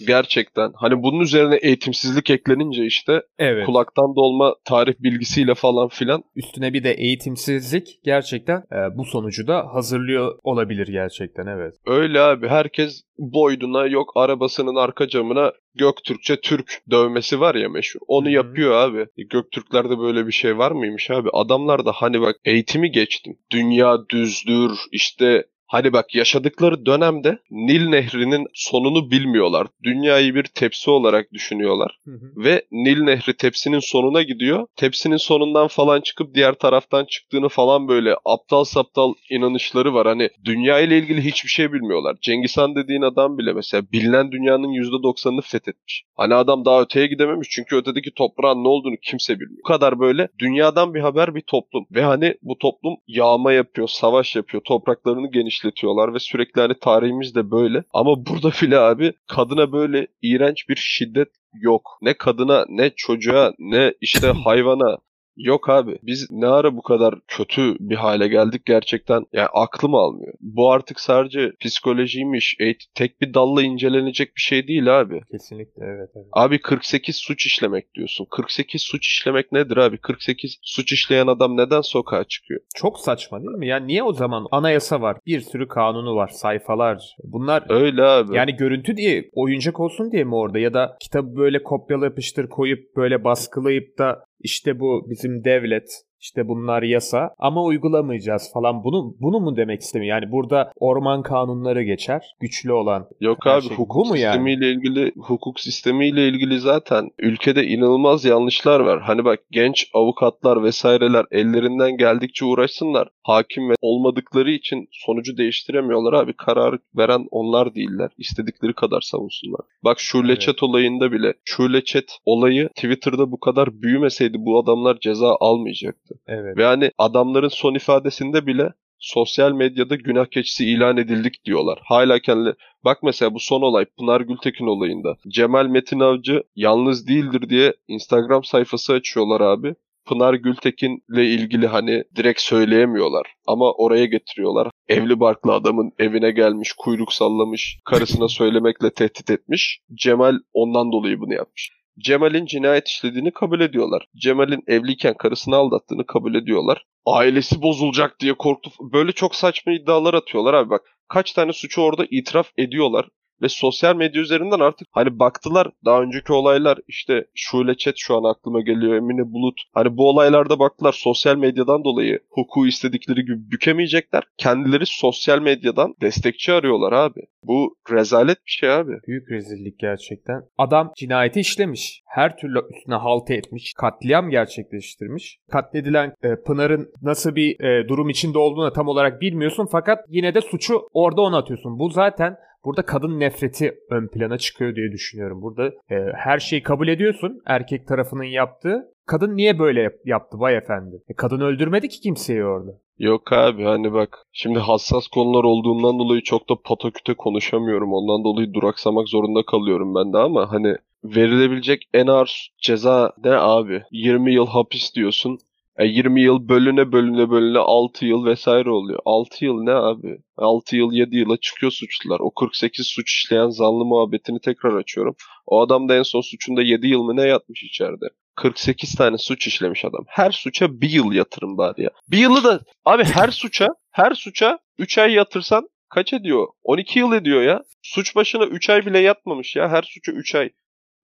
gerçekten 0.07 0.71
hani 0.75 1.03
bunun 1.03 1.19
üzerine 1.19 1.55
eğitimsizlik 1.55 2.29
eklenince 2.29 2.85
işte 2.85 3.21
Evet. 3.39 3.65
kulaktan 3.65 4.15
dolma 4.15 4.55
tarih 4.65 4.93
bilgisiyle 4.99 5.55
falan 5.55 5.87
filan 5.87 6.23
Üstüne 6.35 6.73
bir 6.73 6.83
de 6.83 6.91
eğitimsizlik 6.91 7.99
gerçekten 8.03 8.57
e, 8.57 8.97
bu 8.97 9.05
sonucu 9.05 9.47
da 9.47 9.73
hazırlıyor 9.73 10.37
olabilir 10.43 10.87
gerçekten 10.87 11.47
evet. 11.47 11.73
Öyle 11.85 12.19
abi 12.21 12.47
herkes 12.47 13.03
boyduna 13.17 13.85
yok 13.85 14.11
arabasının 14.15 14.75
arka 14.75 15.07
camına 15.07 15.51
Göktürkçe 15.75 16.41
Türk 16.41 16.81
dövmesi 16.91 17.39
var 17.39 17.55
ya 17.55 17.69
meşhur. 17.69 17.99
Onu 18.07 18.25
Hı 18.25 18.29
hı. 18.29 18.33
yapıyor 18.33 18.71
abi. 18.73 18.99
E, 19.01 19.23
Göktürklerde 19.29 19.99
böyle 19.99 20.27
bir 20.27 20.31
şey 20.31 20.57
var 20.57 20.71
mıymış 20.71 21.11
abi? 21.11 21.29
Adamlar 21.33 21.85
da 21.85 21.91
hani 21.91 22.21
bak 22.21 22.35
eğitimi 22.45 22.91
geçtim. 22.91 23.37
Dünya 23.51 23.97
düzdür 24.09 24.71
işte 24.91 25.45
Hani 25.71 25.93
bak 25.93 26.15
yaşadıkları 26.15 26.85
dönemde 26.85 27.39
Nil 27.51 27.87
Nehri'nin 27.87 28.47
sonunu 28.53 29.11
bilmiyorlar. 29.11 29.67
Dünyayı 29.83 30.35
bir 30.35 30.43
tepsi 30.43 30.91
olarak 30.91 31.33
düşünüyorlar. 31.33 31.99
Ve 32.35 32.65
Nil 32.71 33.01
Nehri 33.03 33.37
tepsinin 33.37 33.79
sonuna 33.79 34.21
gidiyor. 34.21 34.67
Tepsinin 34.75 35.17
sonundan 35.17 35.67
falan 35.67 36.01
çıkıp 36.01 36.35
diğer 36.35 36.53
taraftan 36.53 37.05
çıktığını 37.05 37.49
falan 37.49 37.87
böyle 37.87 38.15
aptal 38.25 38.63
saptal 38.63 39.13
inanışları 39.29 39.93
var. 39.93 40.07
Hani 40.07 40.29
dünya 40.45 40.79
ile 40.79 40.97
ilgili 40.97 41.25
hiçbir 41.25 41.49
şey 41.49 41.73
bilmiyorlar. 41.73 42.17
Cengiz 42.21 42.57
Han 42.57 42.75
dediğin 42.75 43.01
adam 43.01 43.37
bile 43.37 43.53
mesela 43.53 43.83
bilinen 43.91 44.31
dünyanın 44.31 44.67
%90'ını 44.67 45.41
fethetmiş. 45.41 46.03
Hani 46.15 46.35
adam 46.35 46.65
daha 46.65 46.81
öteye 46.81 47.07
gidememiş 47.07 47.47
çünkü 47.51 47.75
ötedeki 47.75 48.11
toprağın 48.15 48.63
ne 48.63 48.67
olduğunu 48.67 48.95
kimse 49.01 49.39
bilmiyor. 49.39 49.59
Bu 49.63 49.67
kadar 49.67 49.99
böyle 49.99 50.27
dünyadan 50.39 50.93
bir 50.93 51.01
haber 51.01 51.35
bir 51.35 51.41
toplum. 51.41 51.85
Ve 51.91 52.03
hani 52.03 52.35
bu 52.41 52.57
toplum 52.57 52.95
yağma 53.07 53.53
yapıyor, 53.53 53.87
savaş 53.87 54.35
yapıyor, 54.35 54.63
topraklarını 54.63 55.31
genişletiyor 55.31 55.60
işletiyorlar 55.61 56.13
ve 56.13 56.19
sürekli 56.19 56.61
hani 56.61 56.73
tarihimiz 56.81 57.35
de 57.35 57.51
böyle. 57.51 57.83
Ama 57.93 58.25
burada 58.25 58.49
bile 58.61 58.79
abi 58.79 59.13
kadına 59.27 59.71
böyle 59.71 60.07
iğrenç 60.21 60.69
bir 60.69 60.75
şiddet 60.75 61.29
yok. 61.53 61.97
Ne 62.01 62.13
kadına 62.13 62.65
ne 62.69 62.89
çocuğa 62.95 63.53
ne 63.59 63.93
işte 64.01 64.27
hayvana 64.43 64.97
Yok 65.37 65.69
abi 65.69 65.99
biz 66.03 66.27
ne 66.31 66.47
ara 66.47 66.75
bu 66.75 66.81
kadar 66.81 67.15
kötü 67.27 67.75
bir 67.79 67.95
hale 67.95 68.27
geldik 68.27 68.65
gerçekten 68.65 69.25
yani 69.33 69.47
aklım 69.53 69.95
almıyor. 69.95 70.33
Bu 70.39 70.71
artık 70.71 70.99
sadece 70.99 71.51
psikolojiymiş, 71.59 72.57
tek 72.95 73.21
bir 73.21 73.33
dalla 73.33 73.63
incelenecek 73.63 74.35
bir 74.35 74.41
şey 74.41 74.67
değil 74.67 74.99
abi. 74.99 75.21
Kesinlikle 75.31 75.85
evet, 75.85 76.09
evet. 76.15 76.27
Abi 76.33 76.61
48 76.61 77.15
suç 77.15 77.45
işlemek 77.45 77.93
diyorsun. 77.93 78.27
48 78.31 78.81
suç 78.81 79.07
işlemek 79.07 79.51
nedir 79.51 79.77
abi? 79.77 79.97
48 79.97 80.57
suç 80.63 80.91
işleyen 80.91 81.27
adam 81.27 81.57
neden 81.57 81.81
sokağa 81.81 82.23
çıkıyor? 82.23 82.61
Çok 82.75 82.99
saçma 82.99 83.39
değil 83.39 83.57
mi? 83.57 83.67
Yani 83.67 83.87
niye 83.87 84.03
o 84.03 84.13
zaman 84.13 84.47
anayasa 84.51 85.01
var, 85.01 85.17
bir 85.25 85.41
sürü 85.41 85.67
kanunu 85.67 86.15
var, 86.15 86.27
sayfalar. 86.27 87.15
Bunlar 87.23 87.63
öyle 87.69 88.03
abi. 88.03 88.35
Yani 88.35 88.55
görüntü 88.55 88.97
diye 88.97 89.29
oyuncak 89.33 89.79
olsun 89.79 90.11
diye 90.11 90.23
mi 90.23 90.35
orada 90.35 90.59
ya 90.59 90.73
da 90.73 90.97
kitabı 91.01 91.35
böyle 91.35 91.63
kopyala 91.63 92.05
yapıştır 92.05 92.49
koyup 92.49 92.95
böyle 92.95 93.23
baskılayıp 93.23 93.97
da 93.97 94.23
işte 94.43 94.79
bu 94.79 95.07
bizim 95.09 95.43
devlet 95.43 96.03
işte 96.21 96.47
bunlar 96.47 96.83
yasa 96.83 97.35
ama 97.39 97.63
uygulamayacağız 97.63 98.51
falan. 98.53 98.83
Bunu 98.83 99.15
bunu 99.19 99.39
mu 99.39 99.55
demek 99.55 99.81
istemiyor? 99.81 100.15
Yani 100.15 100.31
burada 100.31 100.71
orman 100.75 101.23
kanunları 101.23 101.83
geçer. 101.83 102.35
Güçlü 102.39 102.71
olan. 102.71 103.07
Yok 103.19 103.47
abi 103.47 103.61
şey. 103.61 103.77
hukuk 103.77 104.05
mu 104.05 104.15
sistemiyle 104.15 104.65
yani? 104.65 104.75
ilgili 104.75 105.11
hukuk 105.15 105.59
sistemiyle 105.59 106.27
ilgili 106.27 106.59
zaten 106.59 107.09
ülkede 107.19 107.67
inanılmaz 107.67 108.25
yanlışlar 108.25 108.79
var. 108.79 109.01
Hani 109.01 109.25
bak 109.25 109.39
genç 109.51 109.87
avukatlar 109.93 110.63
vesaireler 110.63 111.25
ellerinden 111.31 111.97
geldikçe 111.97 112.45
uğraşsınlar. 112.45 113.07
Hakim 113.23 113.69
ve 113.69 113.73
olmadıkları 113.81 114.51
için 114.51 114.87
sonucu 114.91 115.37
değiştiremiyorlar 115.37 116.13
abi. 116.13 116.33
Karar 116.33 116.79
veren 116.97 117.27
onlar 117.31 117.75
değiller. 117.75 118.09
İstedikleri 118.17 118.73
kadar 118.73 119.01
savunsunlar. 119.01 119.61
Bak 119.83 119.99
Şule 119.99 120.31
evet. 120.31 120.63
Olayında 120.63 121.11
bile 121.11 121.33
Şule 121.45 121.83
Chat 121.83 122.17
olayı 122.25 122.67
Twitter'da 122.67 123.31
bu 123.31 123.39
kadar 123.39 123.81
büyümeseydi 123.81 124.37
bu 124.39 124.59
adamlar 124.59 124.97
ceza 124.99 125.37
almayacaktı 125.39 126.10
çıktı. 126.13 126.23
Evet. 126.27 126.57
Ve 126.57 126.65
hani 126.65 126.91
adamların 126.97 127.47
son 127.47 127.75
ifadesinde 127.75 128.45
bile 128.47 128.69
sosyal 129.01 129.51
medyada 129.51 129.95
günah 129.95 130.25
keçisi 130.25 130.65
ilan 130.65 130.97
edildik 130.97 131.45
diyorlar. 131.45 131.79
Hala 131.83 132.19
kendi 132.19 132.53
bak 132.85 133.03
mesela 133.03 133.33
bu 133.33 133.39
son 133.39 133.61
olay 133.61 133.85
Pınar 133.85 134.21
Gültekin 134.21 134.67
olayında. 134.67 135.17
Cemal 135.27 135.65
Metin 135.65 135.99
Avcı 135.99 136.43
yalnız 136.55 137.07
değildir 137.07 137.49
diye 137.49 137.73
Instagram 137.87 138.43
sayfası 138.43 138.93
açıyorlar 138.93 139.41
abi. 139.41 139.75
Pınar 140.05 140.33
Gültekin'le 140.33 141.17
ilgili 141.17 141.67
hani 141.67 142.03
direkt 142.15 142.41
söyleyemiyorlar 142.41 143.27
ama 143.47 143.71
oraya 143.73 144.05
getiriyorlar. 144.05 144.67
Evli 144.87 145.19
barklı 145.19 145.53
adamın 145.53 145.91
evine 145.99 146.31
gelmiş, 146.31 146.73
kuyruk 146.77 147.13
sallamış, 147.13 147.79
karısına 147.85 148.27
söylemekle 148.27 148.93
tehdit 148.93 149.29
etmiş. 149.29 149.81
Cemal 149.93 150.35
ondan 150.53 150.91
dolayı 150.91 151.19
bunu 151.19 151.33
yapmış. 151.33 151.80
Cemal'in 151.99 152.45
cinayet 152.45 152.87
işlediğini 152.87 153.31
kabul 153.31 153.59
ediyorlar. 153.61 154.05
Cemal'in 154.15 154.63
evliyken 154.67 155.13
karısını 155.13 155.55
aldattığını 155.55 156.05
kabul 156.05 156.35
ediyorlar. 156.35 156.85
Ailesi 157.05 157.61
bozulacak 157.61 158.19
diye 158.19 158.33
korktu. 158.33 158.71
Böyle 158.93 159.11
çok 159.11 159.35
saçma 159.35 159.73
iddialar 159.73 160.13
atıyorlar 160.13 160.53
abi 160.53 160.69
bak. 160.69 160.81
Kaç 161.07 161.33
tane 161.33 161.53
suçu 161.53 161.81
orada 161.81 162.05
itiraf 162.11 162.47
ediyorlar. 162.57 163.07
Ve 163.41 163.49
sosyal 163.49 163.95
medya 163.95 164.21
üzerinden 164.21 164.59
artık 164.59 164.87
hani 164.91 165.19
baktılar 165.19 165.67
daha 165.85 166.01
önceki 166.01 166.33
olaylar 166.33 166.77
işte 166.87 167.25
Şule 167.35 167.77
Chat 167.77 167.93
şu 167.97 168.15
an 168.15 168.23
aklıma 168.31 168.61
geliyor 168.61 168.95
Emine 168.95 169.33
Bulut. 169.33 169.61
Hani 169.73 169.97
bu 169.97 170.09
olaylarda 170.09 170.59
baktılar 170.59 170.93
sosyal 170.93 171.35
medyadan 171.35 171.83
dolayı 171.83 172.19
hukuku 172.29 172.67
istedikleri 172.67 173.21
gibi 173.21 173.51
bükemeyecekler. 173.51 174.23
Kendileri 174.37 174.85
sosyal 174.85 175.39
medyadan 175.41 175.95
destekçi 176.01 176.53
arıyorlar 176.53 176.91
abi. 176.91 177.19
Bu 177.43 177.75
rezalet 177.91 178.37
bir 178.45 178.51
şey 178.51 178.71
abi. 178.71 178.91
Büyük 179.07 179.31
rezillik 179.31 179.79
gerçekten. 179.79 180.41
Adam 180.57 180.91
cinayeti 180.97 181.39
işlemiş. 181.39 182.01
Her 182.05 182.37
türlü 182.37 182.59
üstüne 182.75 182.95
halt 182.95 183.31
etmiş. 183.31 183.73
Katliam 183.77 184.29
gerçekleştirmiş. 184.29 185.37
Katledilen 185.51 186.13
e, 186.23 186.35
Pınar'ın 186.45 186.89
nasıl 187.01 187.35
bir 187.35 187.59
e, 187.59 187.87
durum 187.87 188.09
içinde 188.09 188.37
olduğunu 188.37 188.73
tam 188.73 188.87
olarak 188.87 189.21
bilmiyorsun 189.21 189.67
fakat 189.71 189.99
yine 190.09 190.33
de 190.35 190.41
suçu 190.41 190.81
orada 190.93 191.21
ona 191.21 191.37
atıyorsun. 191.37 191.79
Bu 191.79 191.89
zaten 191.89 192.37
Burada 192.65 192.85
kadın 192.85 193.19
nefreti 193.19 193.75
ön 193.89 194.07
plana 194.07 194.37
çıkıyor 194.37 194.75
diye 194.75 194.91
düşünüyorum. 194.91 195.41
Burada 195.41 195.67
e, 195.67 195.95
her 196.15 196.39
şeyi 196.39 196.63
kabul 196.63 196.87
ediyorsun 196.87 197.41
erkek 197.45 197.87
tarafının 197.87 198.23
yaptığı. 198.23 198.91
Kadın 199.05 199.35
niye 199.37 199.59
böyle 199.59 199.89
yaptı 200.05 200.39
vay 200.39 200.57
efendi? 200.57 201.03
E, 201.09 201.13
kadın 201.13 201.41
öldürmedi 201.41 201.89
ki 201.89 201.99
kimseyi 202.01 202.43
orada. 202.43 202.71
Yok 202.99 203.33
abi 203.33 203.63
hani 203.63 203.93
bak 203.93 204.17
şimdi 204.31 204.59
hassas 204.59 205.07
konular 205.07 205.43
olduğundan 205.43 205.99
dolayı 205.99 206.21
çok 206.21 206.49
da 206.49 206.55
pataküte 206.65 207.13
konuşamıyorum. 207.13 207.93
Ondan 207.93 208.23
dolayı 208.23 208.53
duraksamak 208.53 209.09
zorunda 209.09 209.45
kalıyorum 209.45 209.95
ben 209.95 210.13
de 210.13 210.17
ama 210.17 210.51
hani 210.51 210.75
verilebilecek 211.03 211.89
en 211.93 212.07
ağır 212.07 212.51
ceza 212.61 213.13
ne 213.23 213.31
abi? 213.31 213.83
20 213.91 214.33
yıl 214.33 214.47
hapis 214.47 214.95
diyorsun. 214.95 215.37
E 215.79 215.85
20 215.85 216.21
yıl 216.21 216.49
bölüne 216.49 216.91
bölüne 216.91 217.29
bölüne 217.29 217.59
6 217.59 218.05
yıl 218.05 218.25
vesaire 218.25 218.69
oluyor. 218.69 218.99
6 219.05 219.45
yıl 219.45 219.63
ne 219.63 219.71
abi? 219.71 220.17
6 220.37 220.75
yıl 220.75 220.91
7 220.91 221.17
yıla 221.17 221.37
çıkıyor 221.37 221.71
suçlular. 221.71 222.19
O 222.19 222.31
48 222.31 222.87
suç 222.87 223.11
işleyen 223.11 223.49
zanlı 223.49 223.85
muhabbetini 223.85 224.39
tekrar 224.39 224.73
açıyorum. 224.73 225.15
O 225.45 225.61
adam 225.61 225.89
da 225.89 225.95
en 225.95 226.03
son 226.03 226.21
suçunda 226.21 226.61
7 226.61 226.87
yıl 226.87 227.03
mı 227.03 227.15
ne 227.15 227.27
yatmış 227.27 227.63
içeride. 227.63 228.05
48 228.35 228.95
tane 228.95 229.17
suç 229.17 229.47
işlemiş 229.47 229.85
adam. 229.85 230.05
Her 230.07 230.31
suça 230.31 230.81
bir 230.81 230.89
yıl 230.89 231.11
yatırım 231.11 231.57
bari 231.57 231.83
ya. 231.83 231.89
Bir 232.07 232.17
yılı 232.17 232.43
da 232.43 232.59
abi 232.85 233.03
her 233.03 233.29
suça 233.29 233.67
her 233.91 234.13
suça 234.13 234.59
3 234.77 234.97
ay 234.97 235.13
yatırsan 235.13 235.67
kaç 235.89 236.13
ediyor? 236.13 236.47
12 236.63 236.99
yıl 236.99 237.13
ediyor 237.13 237.41
ya. 237.41 237.63
Suç 237.81 238.15
başına 238.15 238.45
3 238.45 238.69
ay 238.69 238.85
bile 238.85 238.99
yatmamış 238.99 239.55
ya. 239.55 239.69
Her 239.69 239.81
suça 239.81 240.11
3 240.11 240.35
ay. 240.35 240.49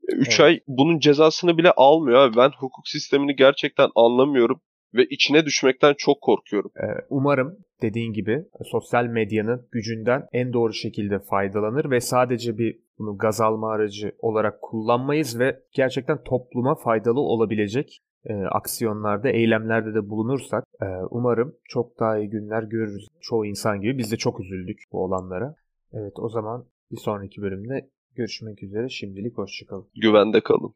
3 0.08 0.28
evet. 0.28 0.40
ay 0.40 0.60
bunun 0.68 1.00
cezasını 1.00 1.58
bile 1.58 1.72
almıyor 1.72 2.20
abi. 2.20 2.38
Ben 2.38 2.50
hukuk 2.60 2.88
sistemini 2.88 3.36
gerçekten 3.36 3.90
anlamıyorum 3.96 4.62
ve 4.94 5.06
içine 5.06 5.46
düşmekten 5.46 5.94
çok 5.98 6.22
korkuyorum. 6.22 6.72
Ee, 6.78 7.06
umarım 7.10 7.58
dediğin 7.82 8.14
gibi 8.14 8.46
sosyal 8.72 9.06
medyanın 9.06 9.68
gücünden 9.72 10.28
en 10.34 10.54
doğru 10.54 10.74
şekilde 10.74 11.20
faydalanır 11.20 11.92
ve 11.92 12.02
sadece 12.02 12.58
bir 12.58 12.80
bunu 13.00 13.18
gaz 13.18 13.42
alma 13.42 13.72
aracı 13.72 14.12
olarak 14.20 14.62
kullanmayız 14.62 15.40
ve 15.40 15.60
gerçekten 15.74 16.24
topluma 16.24 16.76
faydalı 16.76 17.20
olabilecek 17.20 18.02
e, 18.26 18.34
aksiyonlarda, 18.34 19.30
eylemlerde 19.30 19.94
de 19.94 20.10
bulunursak 20.10 20.64
e, 20.82 20.86
umarım 21.10 21.56
çok 21.64 22.00
daha 22.00 22.18
iyi 22.18 22.30
günler 22.30 22.64
görürüz. 22.64 23.08
Çoğu 23.22 23.46
insan 23.46 23.82
gibi 23.82 23.98
biz 23.98 24.12
de 24.12 24.18
çok 24.18 24.40
üzüldük 24.40 24.80
bu 24.92 25.04
olanlara. 25.04 25.56
Evet 25.94 26.14
o 26.16 26.30
zaman 26.30 26.66
bir 26.92 26.98
sonraki 26.98 27.42
bölümde 27.42 27.90
görüşmek 28.18 28.64
üzere. 28.64 28.90
Şimdilik 28.90 29.38
hoşçakalın. 29.38 29.88
Güvende 29.96 30.42
kalın. 30.42 30.74